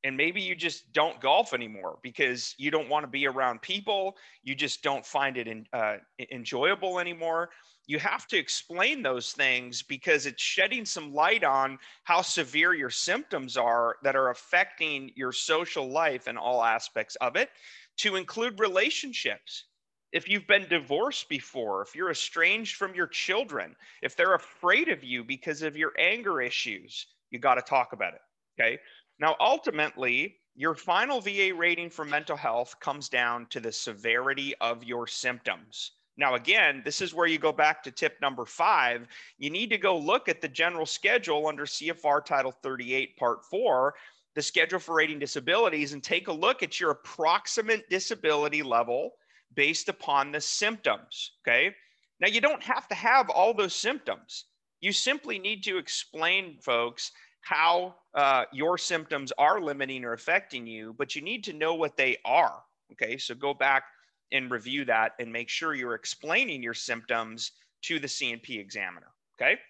and 0.06 0.16
maybe 0.16 0.40
you 0.40 0.54
just 0.54 0.92
don't 0.92 1.20
golf 1.20 1.52
anymore 1.52 1.98
because 2.02 2.54
you 2.58 2.70
don't 2.70 2.88
want 2.88 3.02
to 3.02 3.08
be 3.08 3.26
around 3.26 3.60
people 3.60 4.16
you 4.44 4.54
just 4.54 4.82
don't 4.82 5.04
find 5.04 5.36
it 5.36 5.48
in, 5.48 5.66
uh, 5.72 5.96
enjoyable 6.30 6.98
anymore 6.98 7.50
you 7.88 7.98
have 7.98 8.26
to 8.26 8.36
explain 8.36 9.02
those 9.02 9.32
things 9.32 9.82
because 9.82 10.26
it's 10.26 10.42
shedding 10.42 10.84
some 10.84 11.12
light 11.12 11.44
on 11.44 11.78
how 12.04 12.20
severe 12.20 12.74
your 12.74 12.90
symptoms 12.90 13.56
are 13.56 13.96
that 14.02 14.16
are 14.16 14.30
affecting 14.30 15.10
your 15.16 15.32
social 15.32 15.88
life 15.88 16.26
and 16.26 16.38
all 16.38 16.62
aspects 16.62 17.16
of 17.16 17.36
it 17.36 17.50
to 17.96 18.16
include 18.16 18.60
relationships 18.60 19.64
if 20.12 20.28
you've 20.28 20.46
been 20.46 20.66
divorced 20.68 21.28
before, 21.28 21.82
if 21.82 21.94
you're 21.94 22.10
estranged 22.10 22.76
from 22.76 22.94
your 22.94 23.08
children, 23.08 23.74
if 24.02 24.16
they're 24.16 24.34
afraid 24.34 24.88
of 24.88 25.04
you 25.04 25.24
because 25.24 25.62
of 25.62 25.76
your 25.76 25.92
anger 25.98 26.40
issues, 26.40 27.06
you 27.30 27.38
got 27.38 27.56
to 27.56 27.62
talk 27.62 27.92
about 27.92 28.14
it. 28.14 28.20
Okay. 28.58 28.78
Now, 29.18 29.36
ultimately, 29.40 30.36
your 30.54 30.74
final 30.74 31.20
VA 31.20 31.52
rating 31.54 31.90
for 31.90 32.04
mental 32.04 32.36
health 32.36 32.78
comes 32.80 33.08
down 33.08 33.46
to 33.50 33.60
the 33.60 33.72
severity 33.72 34.54
of 34.60 34.84
your 34.84 35.06
symptoms. 35.06 35.92
Now, 36.18 36.34
again, 36.34 36.80
this 36.84 37.02
is 37.02 37.12
where 37.12 37.26
you 37.26 37.38
go 37.38 37.52
back 37.52 37.82
to 37.82 37.90
tip 37.90 38.18
number 38.22 38.46
five. 38.46 39.06
You 39.38 39.50
need 39.50 39.68
to 39.70 39.78
go 39.78 39.98
look 39.98 40.28
at 40.28 40.40
the 40.40 40.48
general 40.48 40.86
schedule 40.86 41.46
under 41.46 41.66
CFR 41.66 42.24
Title 42.24 42.52
38, 42.52 43.16
Part 43.18 43.44
4, 43.44 43.94
the 44.34 44.42
schedule 44.42 44.78
for 44.78 44.94
rating 44.94 45.18
disabilities, 45.18 45.92
and 45.92 46.02
take 46.02 46.28
a 46.28 46.32
look 46.32 46.62
at 46.62 46.80
your 46.80 46.90
approximate 46.90 47.88
disability 47.90 48.62
level 48.62 49.12
based 49.54 49.88
upon 49.88 50.32
the 50.32 50.40
symptoms. 50.40 51.32
Okay. 51.46 51.74
Now, 52.18 52.28
you 52.28 52.40
don't 52.40 52.62
have 52.62 52.88
to 52.88 52.94
have 52.94 53.28
all 53.28 53.52
those 53.52 53.74
symptoms. 53.74 54.46
You 54.80 54.92
simply 54.92 55.38
need 55.38 55.62
to 55.64 55.76
explain, 55.76 56.58
folks, 56.62 57.12
how 57.46 57.94
uh, 58.14 58.44
your 58.52 58.76
symptoms 58.76 59.32
are 59.38 59.60
limiting 59.60 60.04
or 60.04 60.14
affecting 60.14 60.66
you, 60.66 60.92
but 60.98 61.14
you 61.14 61.22
need 61.22 61.44
to 61.44 61.52
know 61.52 61.74
what 61.74 61.96
they 61.96 62.16
are. 62.24 62.60
Okay, 62.90 63.16
so 63.16 63.36
go 63.36 63.54
back 63.54 63.84
and 64.32 64.50
review 64.50 64.84
that 64.84 65.12
and 65.20 65.32
make 65.32 65.48
sure 65.48 65.72
you're 65.72 65.94
explaining 65.94 66.60
your 66.60 66.74
symptoms 66.74 67.52
to 67.82 68.00
the 68.00 68.08
C&P 68.08 68.58
examiner. 68.58 69.12
Okay, 69.40 69.60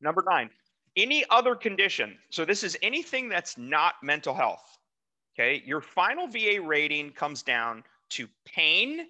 number 0.00 0.24
nine, 0.28 0.50
any 0.96 1.24
other 1.30 1.54
condition. 1.54 2.18
So 2.30 2.44
this 2.44 2.64
is 2.64 2.76
anything 2.82 3.28
that's 3.28 3.56
not 3.56 3.94
mental 4.02 4.34
health. 4.34 4.76
Okay, 5.38 5.62
your 5.64 5.80
final 5.80 6.26
VA 6.26 6.60
rating 6.60 7.10
comes 7.10 7.44
down 7.44 7.84
to 8.10 8.26
pain, 8.44 9.06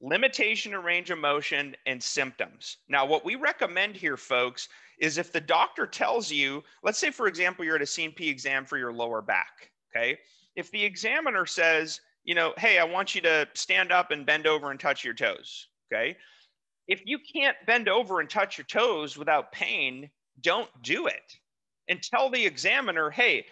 limitation 0.00 0.74
of 0.74 0.84
range 0.84 1.10
of 1.10 1.18
motion, 1.18 1.74
and 1.86 2.02
symptoms. 2.02 2.78
Now, 2.88 3.04
what 3.04 3.24
we 3.24 3.34
recommend 3.34 3.96
here, 3.96 4.16
folks, 4.16 4.68
is 4.98 5.18
if 5.18 5.32
the 5.32 5.40
doctor 5.40 5.86
tells 5.86 6.30
you, 6.30 6.62
let's 6.82 6.98
say, 6.98 7.10
for 7.10 7.26
example, 7.26 7.64
you're 7.64 7.76
at 7.76 7.82
a 7.82 7.86
C&P 7.86 8.28
exam 8.28 8.64
for 8.64 8.78
your 8.78 8.92
lower 8.92 9.22
back, 9.22 9.70
okay? 9.90 10.18
If 10.56 10.70
the 10.70 10.84
examiner 10.84 11.46
says, 11.46 12.00
you 12.24 12.34
know, 12.34 12.52
hey, 12.58 12.78
I 12.78 12.84
want 12.84 13.14
you 13.14 13.20
to 13.22 13.48
stand 13.54 13.92
up 13.92 14.10
and 14.10 14.26
bend 14.26 14.46
over 14.46 14.70
and 14.70 14.78
touch 14.78 15.04
your 15.04 15.14
toes, 15.14 15.68
okay? 15.92 16.16
If 16.86 17.02
you 17.04 17.18
can't 17.18 17.56
bend 17.66 17.88
over 17.88 18.20
and 18.20 18.28
touch 18.28 18.58
your 18.58 18.66
toes 18.66 19.16
without 19.16 19.52
pain, 19.52 20.10
don't 20.40 20.70
do 20.82 21.06
it. 21.06 21.36
And 21.88 22.02
tell 22.02 22.30
the 22.30 22.44
examiner, 22.44 23.10
hey, 23.10 23.46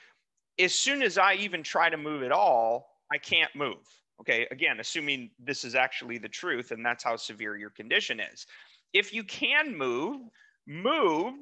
as 0.58 0.74
soon 0.74 1.02
as 1.02 1.18
I 1.18 1.34
even 1.34 1.62
try 1.62 1.90
to 1.90 1.96
move 1.96 2.22
at 2.22 2.32
all, 2.32 2.88
I 3.12 3.18
can't 3.18 3.54
move. 3.54 3.86
Okay, 4.20 4.46
again, 4.50 4.80
assuming 4.80 5.30
this 5.38 5.64
is 5.64 5.74
actually 5.74 6.18
the 6.18 6.28
truth 6.28 6.70
and 6.70 6.84
that's 6.84 7.04
how 7.04 7.16
severe 7.16 7.56
your 7.56 7.70
condition 7.70 8.20
is. 8.20 8.46
If 8.92 9.12
you 9.12 9.22
can 9.24 9.76
move, 9.76 10.22
move, 10.66 11.34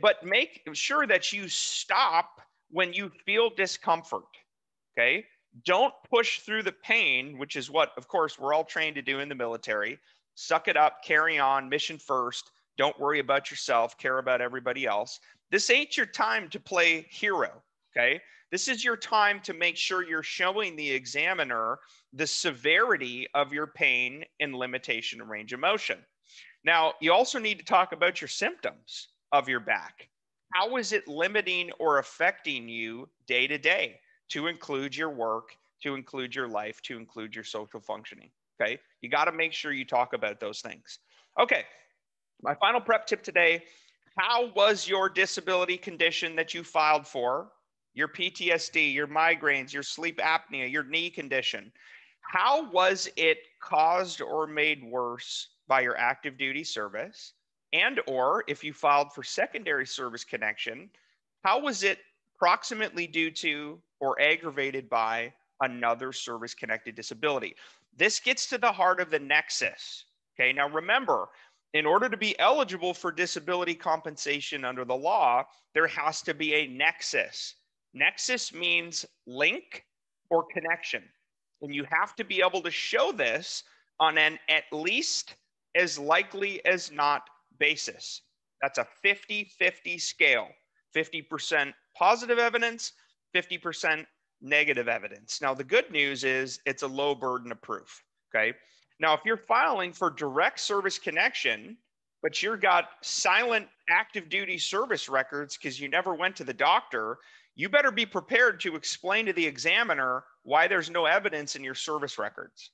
but 0.00 0.24
make 0.24 0.62
sure 0.72 1.06
that 1.06 1.32
you 1.32 1.48
stop 1.48 2.40
when 2.70 2.92
you 2.92 3.10
feel 3.24 3.50
discomfort. 3.50 4.24
Okay. 4.96 5.24
Don't 5.64 5.94
push 6.10 6.40
through 6.40 6.64
the 6.64 6.72
pain, 6.72 7.38
which 7.38 7.54
is 7.54 7.70
what, 7.70 7.92
of 7.96 8.08
course, 8.08 8.38
we're 8.38 8.52
all 8.52 8.64
trained 8.64 8.96
to 8.96 9.02
do 9.02 9.20
in 9.20 9.28
the 9.28 9.34
military. 9.34 9.98
Suck 10.34 10.66
it 10.66 10.76
up, 10.76 11.04
carry 11.04 11.38
on, 11.38 11.68
mission 11.68 11.96
first. 11.96 12.50
Don't 12.76 12.98
worry 12.98 13.20
about 13.20 13.52
yourself, 13.52 13.96
care 13.96 14.18
about 14.18 14.40
everybody 14.40 14.84
else. 14.84 15.20
This 15.52 15.70
ain't 15.70 15.96
your 15.96 16.06
time 16.06 16.48
to 16.48 16.58
play 16.58 17.06
hero. 17.08 17.62
Okay. 17.96 18.20
This 18.50 18.68
is 18.68 18.84
your 18.84 18.96
time 18.96 19.40
to 19.40 19.52
make 19.52 19.76
sure 19.76 20.04
you're 20.04 20.22
showing 20.22 20.76
the 20.76 20.90
examiner 20.90 21.78
the 22.12 22.26
severity 22.26 23.26
of 23.34 23.52
your 23.52 23.66
pain 23.66 24.24
and 24.40 24.54
limitation 24.54 25.20
of 25.20 25.28
range 25.28 25.52
of 25.52 25.60
motion. 25.60 25.98
Now, 26.64 26.94
you 27.00 27.12
also 27.12 27.38
need 27.38 27.58
to 27.58 27.64
talk 27.64 27.92
about 27.92 28.20
your 28.20 28.28
symptoms 28.28 29.08
of 29.32 29.48
your 29.48 29.60
back. 29.60 30.08
How 30.54 30.76
is 30.76 30.92
it 30.92 31.08
limiting 31.08 31.70
or 31.80 31.98
affecting 31.98 32.68
you 32.68 33.08
day 33.26 33.46
to 33.46 33.58
day 33.58 34.00
to 34.30 34.46
include 34.46 34.96
your 34.96 35.10
work, 35.10 35.56
to 35.82 35.94
include 35.94 36.34
your 36.34 36.48
life, 36.48 36.80
to 36.82 36.96
include 36.96 37.34
your 37.34 37.44
social 37.44 37.80
functioning? 37.80 38.30
Okay. 38.60 38.78
You 39.00 39.10
got 39.10 39.24
to 39.24 39.32
make 39.32 39.52
sure 39.52 39.72
you 39.72 39.84
talk 39.84 40.12
about 40.12 40.38
those 40.40 40.60
things. 40.60 41.00
Okay. 41.40 41.64
My 42.42 42.54
final 42.54 42.80
prep 42.80 43.06
tip 43.06 43.22
today 43.22 43.64
How 44.16 44.52
was 44.54 44.86
your 44.86 45.08
disability 45.08 45.76
condition 45.76 46.36
that 46.36 46.54
you 46.54 46.62
filed 46.62 47.06
for? 47.06 47.50
Your 47.94 48.08
PTSD, 48.08 48.92
your 48.92 49.06
migraines, 49.06 49.72
your 49.72 49.82
sleep 49.82 50.18
apnea, 50.18 50.70
your 50.70 50.84
knee 50.84 51.10
condition. 51.10 51.72
How 52.20 52.70
was 52.70 53.08
it 53.16 53.38
caused 53.60 54.20
or 54.20 54.46
made 54.46 54.82
worse 54.82 55.48
by 55.68 55.80
your 55.80 55.96
active 55.96 56.36
duty 56.36 56.64
service? 56.64 57.32
And 57.72 58.00
or 58.06 58.44
if 58.46 58.62
you 58.62 58.72
filed 58.72 59.12
for 59.12 59.22
secondary 59.22 59.86
service 59.86 60.24
connection 60.24 60.90
how 61.44 61.60
was 61.60 61.82
it 61.82 61.98
proximately 62.38 63.06
due 63.06 63.30
to 63.30 63.78
or 64.00 64.20
aggravated 64.20 64.88
by 64.88 65.32
another 65.60 66.10
service 66.10 66.54
connected 66.54 66.94
disability? 66.94 67.54
This 67.96 68.18
gets 68.18 68.46
to 68.48 68.58
the 68.58 68.72
heart 68.72 68.98
of 68.98 69.10
the 69.10 69.18
nexus 69.18 70.06
okay? 70.34 70.52
Now 70.52 70.68
remember 70.68 71.28
in 71.74 71.86
order 71.86 72.08
to 72.08 72.16
be 72.16 72.38
eligible 72.38 72.94
for 72.94 73.12
disability 73.12 73.74
compensation 73.74 74.64
under 74.64 74.84
the 74.84 74.96
law 74.96 75.44
there 75.74 75.86
has 75.86 76.22
to 76.22 76.34
be 76.34 76.54
a 76.54 76.66
nexus 76.66 77.56
nexus 77.94 78.52
means 78.52 79.06
link 79.26 79.84
or 80.30 80.44
connection 80.52 81.02
and 81.64 81.74
you 81.74 81.84
have 81.90 82.14
to 82.16 82.24
be 82.24 82.42
able 82.46 82.60
to 82.60 82.70
show 82.70 83.10
this 83.10 83.64
on 83.98 84.18
an 84.18 84.38
at 84.48 84.64
least 84.72 85.36
as 85.74 85.98
likely 85.98 86.64
as 86.66 86.92
not 86.92 87.22
basis. 87.58 88.22
That's 88.62 88.78
a 88.78 88.86
50 89.02 89.44
50 89.58 89.98
scale 89.98 90.48
50% 90.94 91.72
positive 91.96 92.38
evidence, 92.38 92.92
50% 93.34 94.06
negative 94.40 94.86
evidence. 94.86 95.40
Now, 95.42 95.52
the 95.52 95.64
good 95.64 95.90
news 95.90 96.22
is 96.22 96.60
it's 96.66 96.84
a 96.84 96.86
low 96.86 97.16
burden 97.16 97.50
of 97.50 97.60
proof. 97.62 98.04
Okay. 98.34 98.56
Now, 99.00 99.12
if 99.14 99.20
you're 99.24 99.36
filing 99.36 99.92
for 99.92 100.10
direct 100.10 100.60
service 100.60 101.00
connection, 101.00 101.76
but 102.22 102.40
you've 102.40 102.60
got 102.60 102.90
silent 103.02 103.66
active 103.90 104.28
duty 104.28 104.56
service 104.56 105.08
records 105.08 105.56
because 105.56 105.80
you 105.80 105.88
never 105.88 106.14
went 106.14 106.36
to 106.36 106.44
the 106.44 106.54
doctor, 106.54 107.18
you 107.56 107.68
better 107.68 107.92
be 107.92 108.06
prepared 108.06 108.60
to 108.60 108.76
explain 108.76 109.26
to 109.26 109.32
the 109.32 109.46
examiner 109.46 110.24
why 110.42 110.66
there's 110.66 110.90
no 110.90 111.06
evidence 111.06 111.54
in 111.54 111.62
your 111.62 111.74
service 111.74 112.18
records. 112.18 112.70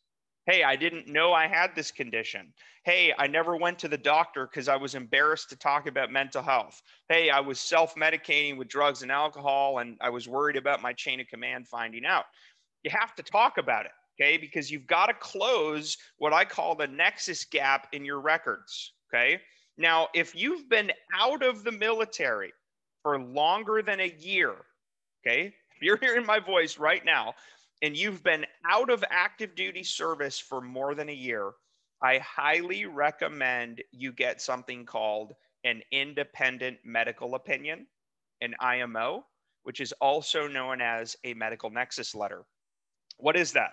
Hey, 0.47 0.65
I 0.65 0.75
didn't 0.75 1.07
know 1.07 1.33
I 1.33 1.47
had 1.47 1.75
this 1.75 1.91
condition. 1.91 2.53
Hey, 2.85 3.13
I 3.19 3.27
never 3.27 3.57
went 3.57 3.79
to 3.81 3.89
the 3.89 3.99
doctor 3.99 4.47
because 4.47 4.69
I 4.69 4.77
was 4.77 4.95
embarrassed 4.95 5.51
to 5.51 5.57
talk 5.57 5.87
about 5.87 6.11
mental 6.11 6.43
health. 6.43 6.81
Hey, 7.11 7.29
I 7.29 7.41
was 7.41 7.61
self 7.61 7.95
medicating 7.95 8.57
with 8.57 8.69
drugs 8.69 9.03
and 9.03 9.13
alcohol 9.13 9.79
and 9.79 9.99
I 10.01 10.09
was 10.09 10.29
worried 10.29 10.57
about 10.57 10.81
my 10.81 10.95
chain 10.95 11.21
of 11.21 11.27
command 11.27 11.69
finding 11.69 12.07
out. 12.07 12.25
You 12.83 12.91
have 12.91 13.15
to 13.17 13.23
talk 13.23 13.59
about 13.59 13.85
it, 13.85 13.93
okay? 14.19 14.39
Because 14.39 14.71
you've 14.71 14.87
got 14.87 15.07
to 15.07 15.15
close 15.15 15.99
what 16.17 16.33
I 16.33 16.47
call 16.47 16.75
the 16.75 16.87
nexus 16.87 17.45
gap 17.45 17.89
in 17.93 18.03
your 18.03 18.21
records, 18.21 18.95
okay? 19.13 19.41
Now, 19.77 20.09
if 20.15 20.35
you've 20.35 20.69
been 20.71 20.91
out 21.15 21.43
of 21.43 21.65
the 21.65 21.73
military 21.73 22.53
for 23.03 23.21
longer 23.21 23.83
than 23.83 24.01
a 24.01 24.15
year, 24.19 24.57
okay, 25.27 25.47
if 25.77 25.83
you're 25.83 25.97
hearing 25.97 26.27
my 26.27 26.39
voice 26.39 26.79
right 26.79 27.05
now 27.05 27.35
and 27.83 27.97
you've 27.97 28.23
been 28.23 28.45
out 28.69 28.91
of 28.91 29.05
active 29.11 29.55
duty 29.55 29.83
service 29.83 30.39
for 30.39 30.61
more 30.61 30.95
than 30.95 31.09
a 31.09 31.15
year, 31.15 31.53
I 32.03 32.19
highly 32.19 32.87
recommend 32.87 33.83
you 33.93 34.13
get 34.13 34.41
something 34.41 34.87
called 34.87 35.33
an 35.65 35.83
independent 35.93 36.79
medical 36.85 37.35
opinion, 37.35 37.87
an 38.41 38.55
IMO, 38.61 39.25
which 39.65 39.81
is 39.81 39.93
also 40.01 40.49
known 40.49 40.81
as 40.81 41.17
a 41.25 41.35
medical 41.35 41.71
nexus 41.71 42.15
letter. 42.15 42.45
What 43.19 43.37
is 43.37 43.53
that? 43.53 43.73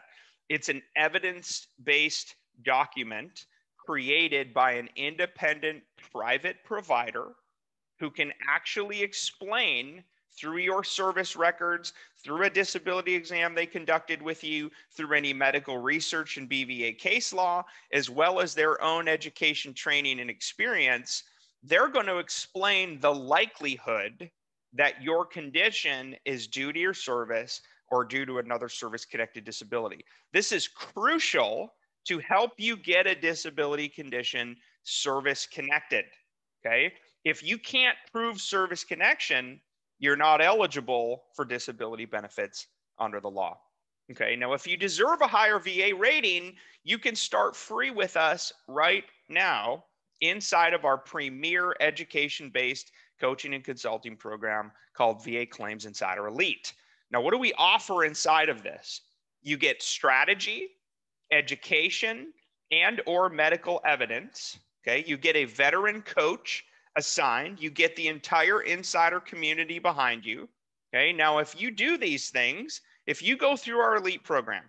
It's 0.50 0.70
an 0.70 0.82
evidence 0.96 1.68
based 1.84 2.36
document 2.64 3.46
created 3.78 4.54
by 4.54 4.74
an 4.74 4.90
independent 4.98 5.84
private 6.12 6.58
provider 6.66 7.30
who 8.00 8.12
can 8.12 8.34
actually 8.48 9.02
explain 9.02 10.04
through 10.38 10.58
your 10.58 10.84
service 10.84 11.36
records, 11.36 11.94
through 12.24 12.44
a 12.44 12.50
disability 12.50 13.16
exam 13.16 13.56
they 13.56 13.66
conducted 13.66 14.22
with 14.22 14.44
you, 14.44 14.70
through 14.96 15.16
any 15.16 15.34
medical 15.34 15.78
research 15.78 16.38
and 16.38 16.50
BVA 16.50 16.98
case 16.98 17.34
law, 17.34 17.64
as 17.92 18.10
well 18.10 18.40
as 18.40 18.54
their 18.54 18.82
own 18.82 19.08
education, 19.08 19.74
training, 19.74 20.20
and 20.20 20.30
experience, 20.30 21.24
they're 21.64 21.90
going 21.90 22.06
to 22.06 22.18
explain 22.18 23.00
the 23.00 23.14
likelihood 23.14 24.30
that 24.74 25.02
your 25.02 25.26
condition 25.26 26.16
is 26.26 26.48
due 26.48 26.72
to 26.72 26.80
your 26.80 26.94
service 26.94 27.62
or 27.90 28.04
due 28.04 28.26
to 28.26 28.38
another 28.40 28.70
service 28.70 29.06
connected 29.06 29.44
disability. 29.44 30.04
This 30.34 30.52
is 30.52 30.68
crucial 30.68 31.74
to 32.06 32.20
help 32.20 32.54
you 32.58 32.78
get 32.78 33.08
a 33.08 33.16
disability 33.16 33.90
condition 33.90 34.56
service 34.84 35.48
connected. 35.52 36.06
Okay. 36.66 36.94
If 37.24 37.44
you 37.44 37.58
can't 37.58 37.98
prove 38.12 38.40
service 38.40 38.84
connection, 38.84 39.60
you're 40.00 40.16
not 40.16 40.42
eligible 40.42 41.24
for 41.36 41.46
disability 41.46 42.06
benefits 42.06 42.68
under 43.00 43.20
the 43.20 43.30
law. 43.30 43.58
Okay, 44.12 44.36
now 44.36 44.54
if 44.54 44.66
you 44.66 44.78
deserve 44.78 45.22
a 45.22 45.28
higher 45.28 45.60
VA 45.60 45.92
rating, 45.98 46.56
you 46.84 46.98
can 46.98 47.16
start 47.16 47.56
free 47.56 47.92
with 47.92 48.16
us 48.16 48.54
right 48.68 49.04
now 49.30 49.84
inside 50.22 50.74
of 50.74 50.86
our 50.86 50.98
premier 50.98 51.76
education 51.80 52.50
based 52.50 52.92
coaching 53.20 53.54
and 53.54 53.64
consulting 53.64 54.16
program 54.16 54.72
called 54.94 55.24
VA 55.24 55.46
Claims 55.46 55.86
Insider 55.86 56.28
Elite. 56.28 56.74
Now, 57.12 57.22
what 57.22 57.32
do 57.32 57.38
we 57.38 57.54
offer 57.58 58.06
inside 58.06 58.50
of 58.50 58.64
this? 58.64 59.02
You 59.42 59.58
get 59.58 59.82
strategy, 59.82 60.68
education, 61.32 62.34
and 62.72 63.02
or 63.06 63.30
medical 63.30 63.82
evidence. 63.86 64.58
Okay, 64.84 65.04
you 65.08 65.18
get 65.18 65.36
a 65.36 65.46
veteran 65.46 66.02
coach 66.02 66.64
assigned. 66.98 67.60
You 67.60 67.70
get 67.70 67.96
the 67.96 68.08
entire 68.08 68.62
insider 68.62 69.20
community 69.20 69.80
behind 69.80 70.26
you. 70.26 70.50
Okay. 70.94 71.14
Now, 71.14 71.38
if 71.38 71.60
you 71.60 71.72
do 71.72 71.98
these 71.98 72.30
things, 72.30 72.82
if 73.06 73.22
you 73.22 73.38
go 73.38 73.56
through 73.56 73.80
our 73.80 73.98
elite 73.98 74.24
program, 74.24 74.64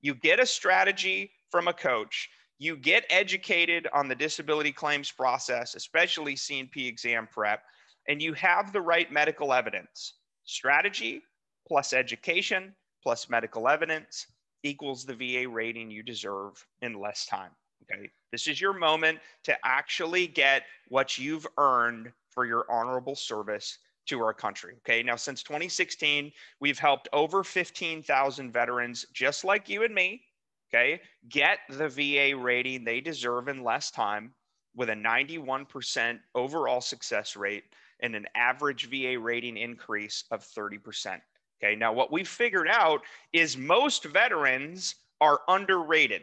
you 0.00 0.14
get 0.14 0.40
a 0.40 0.46
strategy 0.46 1.30
from 1.50 1.68
a 1.68 1.72
coach, 1.72 2.28
you 2.58 2.76
get 2.76 3.04
educated 3.10 3.86
on 3.92 4.08
the 4.08 4.14
disability 4.14 4.72
claims 4.72 5.10
process, 5.10 5.74
especially 5.74 6.36
C&P 6.36 6.86
exam 6.86 7.28
prep, 7.30 7.62
and 8.08 8.22
you 8.22 8.32
have 8.34 8.72
the 8.72 8.80
right 8.80 9.10
medical 9.10 9.52
evidence. 9.52 10.14
Strategy 10.44 11.22
plus 11.66 11.92
education 11.92 12.74
plus 13.02 13.28
medical 13.28 13.68
evidence 13.68 14.26
equals 14.62 15.04
the 15.04 15.14
VA 15.14 15.48
rating 15.48 15.90
you 15.90 16.02
deserve 16.02 16.64
in 16.82 16.94
less 16.94 17.26
time. 17.26 17.50
Okay. 17.90 18.10
This 18.32 18.48
is 18.48 18.60
your 18.60 18.72
moment 18.72 19.18
to 19.44 19.56
actually 19.64 20.26
get 20.26 20.64
what 20.88 21.18
you've 21.18 21.46
earned 21.58 22.12
for 22.30 22.44
your 22.44 22.66
honorable 22.70 23.14
service 23.14 23.78
to 24.06 24.20
our 24.20 24.34
country. 24.34 24.74
Okay. 24.78 25.02
Now, 25.02 25.16
since 25.16 25.42
2016, 25.42 26.32
we've 26.60 26.78
helped 26.78 27.08
over 27.12 27.42
15,000 27.44 28.52
veterans 28.52 29.06
just 29.12 29.44
like 29.44 29.68
you 29.68 29.84
and 29.84 29.94
me, 29.94 30.22
okay, 30.68 31.00
get 31.28 31.58
the 31.68 31.88
VA 31.88 32.36
rating 32.36 32.84
they 32.84 33.00
deserve 33.00 33.48
in 33.48 33.62
less 33.62 33.90
time 33.90 34.32
with 34.74 34.90
a 34.90 34.94
91% 34.94 36.18
overall 36.34 36.80
success 36.80 37.36
rate 37.36 37.64
and 38.00 38.14
an 38.14 38.26
average 38.34 38.90
VA 38.90 39.18
rating 39.18 39.56
increase 39.56 40.24
of 40.30 40.44
30%. 40.44 41.20
Okay. 41.62 41.74
Now, 41.74 41.92
what 41.92 42.12
we've 42.12 42.28
figured 42.28 42.68
out 42.68 43.00
is 43.32 43.56
most 43.56 44.04
veterans 44.04 44.96
are 45.20 45.40
underrated 45.48 46.22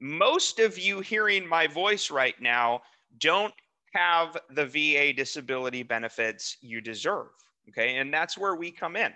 most 0.00 0.58
of 0.58 0.78
you 0.78 1.00
hearing 1.00 1.46
my 1.46 1.66
voice 1.66 2.10
right 2.10 2.40
now 2.40 2.82
don't 3.18 3.54
have 3.92 4.36
the 4.50 4.66
VA 4.66 5.12
disability 5.12 5.82
benefits 5.82 6.58
you 6.60 6.80
deserve. 6.80 7.28
Okay. 7.68 7.96
And 7.96 8.12
that's 8.12 8.36
where 8.36 8.54
we 8.54 8.70
come 8.70 8.96
in. 8.96 9.12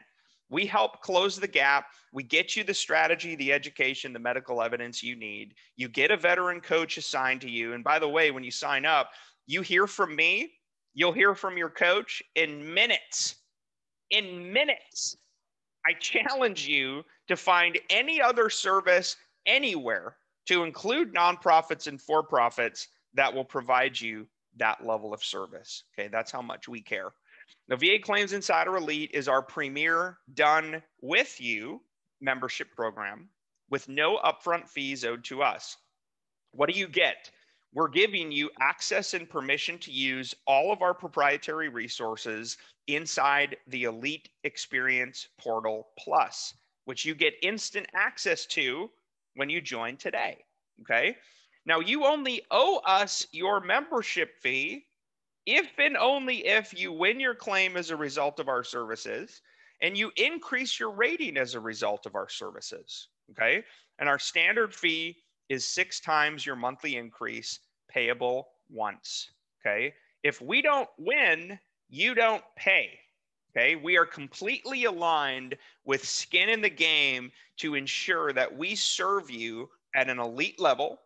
We 0.48 0.66
help 0.66 1.00
close 1.00 1.38
the 1.38 1.46
gap. 1.46 1.86
We 2.12 2.24
get 2.24 2.56
you 2.56 2.64
the 2.64 2.74
strategy, 2.74 3.36
the 3.36 3.52
education, 3.52 4.12
the 4.12 4.18
medical 4.18 4.60
evidence 4.60 5.02
you 5.02 5.14
need. 5.14 5.54
You 5.76 5.88
get 5.88 6.10
a 6.10 6.16
veteran 6.16 6.60
coach 6.60 6.96
assigned 6.96 7.40
to 7.42 7.50
you. 7.50 7.74
And 7.74 7.84
by 7.84 8.00
the 8.00 8.08
way, 8.08 8.32
when 8.32 8.42
you 8.42 8.50
sign 8.50 8.84
up, 8.84 9.10
you 9.46 9.62
hear 9.62 9.86
from 9.86 10.16
me, 10.16 10.52
you'll 10.92 11.12
hear 11.12 11.36
from 11.36 11.56
your 11.56 11.70
coach 11.70 12.20
in 12.34 12.74
minutes. 12.74 13.36
In 14.10 14.52
minutes. 14.52 15.16
I 15.86 15.92
challenge 15.92 16.66
you 16.66 17.04
to 17.28 17.36
find 17.36 17.78
any 17.88 18.20
other 18.20 18.50
service 18.50 19.16
anywhere 19.46 20.16
to 20.50 20.64
include 20.64 21.14
nonprofits 21.14 21.86
and 21.86 22.02
for 22.02 22.24
profits 22.24 22.88
that 23.14 23.32
will 23.32 23.44
provide 23.44 24.00
you 24.00 24.26
that 24.56 24.84
level 24.84 25.14
of 25.14 25.22
service. 25.22 25.84
Okay, 25.94 26.08
that's 26.08 26.32
how 26.32 26.42
much 26.42 26.66
we 26.66 26.80
care. 26.80 27.12
The 27.68 27.76
VA 27.76 28.00
Claims 28.02 28.32
Insider 28.32 28.76
Elite 28.76 29.12
is 29.14 29.28
our 29.28 29.42
premier 29.42 30.18
done 30.34 30.82
with 31.02 31.40
you 31.40 31.80
membership 32.20 32.74
program 32.74 33.28
with 33.70 33.88
no 33.88 34.18
upfront 34.24 34.68
fees 34.68 35.04
owed 35.04 35.22
to 35.22 35.40
us. 35.40 35.76
What 36.50 36.68
do 36.68 36.76
you 36.76 36.88
get? 36.88 37.30
We're 37.72 37.86
giving 37.86 38.32
you 38.32 38.50
access 38.60 39.14
and 39.14 39.30
permission 39.30 39.78
to 39.78 39.92
use 39.92 40.34
all 40.48 40.72
of 40.72 40.82
our 40.82 40.94
proprietary 40.94 41.68
resources 41.68 42.56
inside 42.88 43.56
the 43.68 43.84
Elite 43.84 44.28
Experience 44.42 45.28
Portal 45.38 45.90
Plus, 45.96 46.54
which 46.86 47.04
you 47.04 47.14
get 47.14 47.34
instant 47.40 47.86
access 47.94 48.46
to 48.46 48.90
when 49.34 49.50
you 49.50 49.60
join 49.60 49.96
today. 49.96 50.44
Okay. 50.82 51.16
Now 51.66 51.80
you 51.80 52.04
only 52.04 52.42
owe 52.50 52.80
us 52.86 53.26
your 53.32 53.60
membership 53.60 54.40
fee 54.40 54.86
if 55.46 55.78
and 55.78 55.96
only 55.96 56.46
if 56.46 56.78
you 56.78 56.92
win 56.92 57.20
your 57.20 57.34
claim 57.34 57.76
as 57.76 57.90
a 57.90 57.96
result 57.96 58.40
of 58.40 58.48
our 58.48 58.64
services 58.64 59.40
and 59.82 59.96
you 59.96 60.10
increase 60.16 60.78
your 60.78 60.90
rating 60.90 61.36
as 61.36 61.54
a 61.54 61.60
result 61.60 62.06
of 62.06 62.14
our 62.14 62.28
services. 62.28 63.08
Okay. 63.30 63.62
And 63.98 64.08
our 64.08 64.18
standard 64.18 64.74
fee 64.74 65.16
is 65.48 65.66
six 65.66 66.00
times 66.00 66.46
your 66.46 66.56
monthly 66.56 66.96
increase 66.96 67.60
payable 67.88 68.48
once. 68.68 69.30
Okay. 69.60 69.94
If 70.22 70.40
we 70.40 70.62
don't 70.62 70.88
win, 70.98 71.58
you 71.88 72.14
don't 72.14 72.44
pay. 72.56 72.98
Okay, 73.50 73.74
we 73.74 73.96
are 73.96 74.06
completely 74.06 74.84
aligned 74.84 75.56
with 75.84 76.06
skin 76.06 76.48
in 76.48 76.60
the 76.60 76.70
game 76.70 77.32
to 77.56 77.74
ensure 77.74 78.32
that 78.32 78.56
we 78.56 78.76
serve 78.76 79.28
you 79.28 79.68
at 79.94 80.08
an 80.08 80.20
elite 80.20 80.60
level 80.60 81.00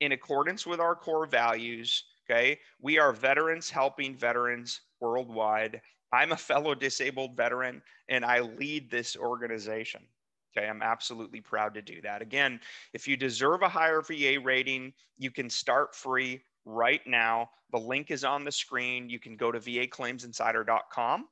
in 0.00 0.10
accordance 0.10 0.66
with 0.66 0.80
our 0.80 0.96
core 0.96 1.26
values. 1.26 2.04
Okay, 2.28 2.58
we 2.80 2.98
are 2.98 3.12
veterans 3.12 3.70
helping 3.70 4.16
veterans 4.16 4.80
worldwide. 4.98 5.80
I'm 6.12 6.32
a 6.32 6.36
fellow 6.36 6.74
disabled 6.74 7.36
veteran 7.36 7.80
and 8.08 8.24
I 8.24 8.40
lead 8.40 8.90
this 8.90 9.16
organization. 9.16 10.02
Okay, 10.56 10.66
I'm 10.66 10.82
absolutely 10.82 11.40
proud 11.40 11.72
to 11.74 11.82
do 11.82 12.00
that. 12.02 12.20
Again, 12.20 12.58
if 12.94 13.06
you 13.06 13.16
deserve 13.16 13.62
a 13.62 13.68
higher 13.68 14.02
VA 14.02 14.40
rating, 14.42 14.92
you 15.18 15.30
can 15.30 15.48
start 15.48 15.94
free 15.94 16.42
right 16.64 17.06
now. 17.06 17.50
The 17.70 17.78
link 17.78 18.10
is 18.10 18.24
on 18.24 18.44
the 18.44 18.50
screen. 18.50 19.08
You 19.08 19.20
can 19.20 19.36
go 19.36 19.52
to 19.52 19.60
vaclaimsinsider.com 19.60 21.26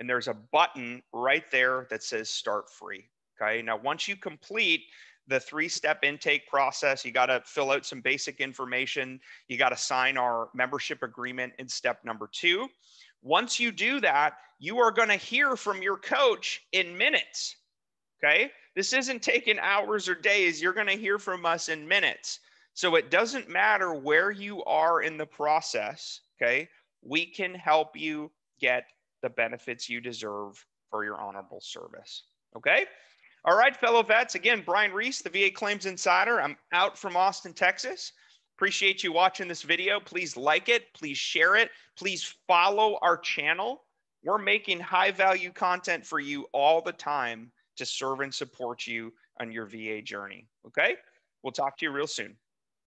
and 0.00 0.08
there's 0.08 0.28
a 0.28 0.34
button 0.34 1.02
right 1.12 1.48
there 1.52 1.86
that 1.90 2.02
says 2.02 2.28
start 2.28 2.68
free. 2.68 3.08
Okay. 3.40 3.62
Now, 3.62 3.76
once 3.76 4.08
you 4.08 4.16
complete 4.16 4.82
the 5.30 5.40
three 5.40 5.68
step 5.68 6.02
intake 6.02 6.46
process. 6.48 7.04
You 7.04 7.12
got 7.12 7.26
to 7.26 7.40
fill 7.46 7.70
out 7.70 7.86
some 7.86 8.00
basic 8.00 8.40
information. 8.40 9.20
You 9.48 9.56
got 9.56 9.70
to 9.70 9.76
sign 9.76 10.18
our 10.18 10.48
membership 10.54 11.02
agreement 11.02 11.54
in 11.58 11.68
step 11.68 12.04
number 12.04 12.28
two. 12.30 12.68
Once 13.22 13.60
you 13.60 13.70
do 13.70 14.00
that, 14.00 14.34
you 14.58 14.78
are 14.78 14.90
going 14.90 15.08
to 15.08 15.16
hear 15.16 15.56
from 15.56 15.82
your 15.82 15.96
coach 15.96 16.62
in 16.72 16.98
minutes. 16.98 17.56
Okay. 18.22 18.50
This 18.74 18.92
isn't 18.92 19.22
taking 19.22 19.58
hours 19.58 20.08
or 20.08 20.14
days. 20.14 20.60
You're 20.60 20.72
going 20.72 20.86
to 20.88 20.92
hear 20.94 21.18
from 21.18 21.46
us 21.46 21.68
in 21.68 21.86
minutes. 21.86 22.40
So 22.74 22.96
it 22.96 23.10
doesn't 23.10 23.48
matter 23.48 23.94
where 23.94 24.30
you 24.30 24.62
are 24.64 25.02
in 25.02 25.16
the 25.16 25.26
process. 25.26 26.20
Okay. 26.40 26.68
We 27.02 27.24
can 27.24 27.54
help 27.54 27.96
you 27.96 28.30
get 28.60 28.84
the 29.22 29.30
benefits 29.30 29.88
you 29.88 30.00
deserve 30.00 30.64
for 30.90 31.04
your 31.04 31.20
honorable 31.20 31.60
service. 31.60 32.24
Okay. 32.56 32.86
All 33.44 33.56
right, 33.56 33.74
fellow 33.76 34.02
vets. 34.02 34.34
Again, 34.34 34.62
Brian 34.64 34.92
Reese, 34.92 35.22
the 35.22 35.30
VA 35.30 35.50
Claims 35.50 35.86
Insider. 35.86 36.40
I'm 36.40 36.56
out 36.72 36.98
from 36.98 37.16
Austin, 37.16 37.54
Texas. 37.54 38.12
Appreciate 38.56 39.02
you 39.02 39.12
watching 39.12 39.48
this 39.48 39.62
video. 39.62 39.98
Please 39.98 40.36
like 40.36 40.68
it. 40.68 40.92
Please 40.92 41.16
share 41.16 41.56
it. 41.56 41.70
Please 41.96 42.34
follow 42.46 42.98
our 43.00 43.16
channel. 43.16 43.84
We're 44.22 44.36
making 44.36 44.80
high 44.80 45.10
value 45.10 45.50
content 45.50 46.04
for 46.04 46.20
you 46.20 46.46
all 46.52 46.82
the 46.82 46.92
time 46.92 47.50
to 47.76 47.86
serve 47.86 48.20
and 48.20 48.34
support 48.34 48.86
you 48.86 49.14
on 49.40 49.50
your 49.50 49.64
VA 49.64 50.02
journey. 50.02 50.46
Okay. 50.66 50.96
We'll 51.42 51.52
talk 51.52 51.78
to 51.78 51.86
you 51.86 51.92
real 51.92 52.06
soon. 52.06 52.36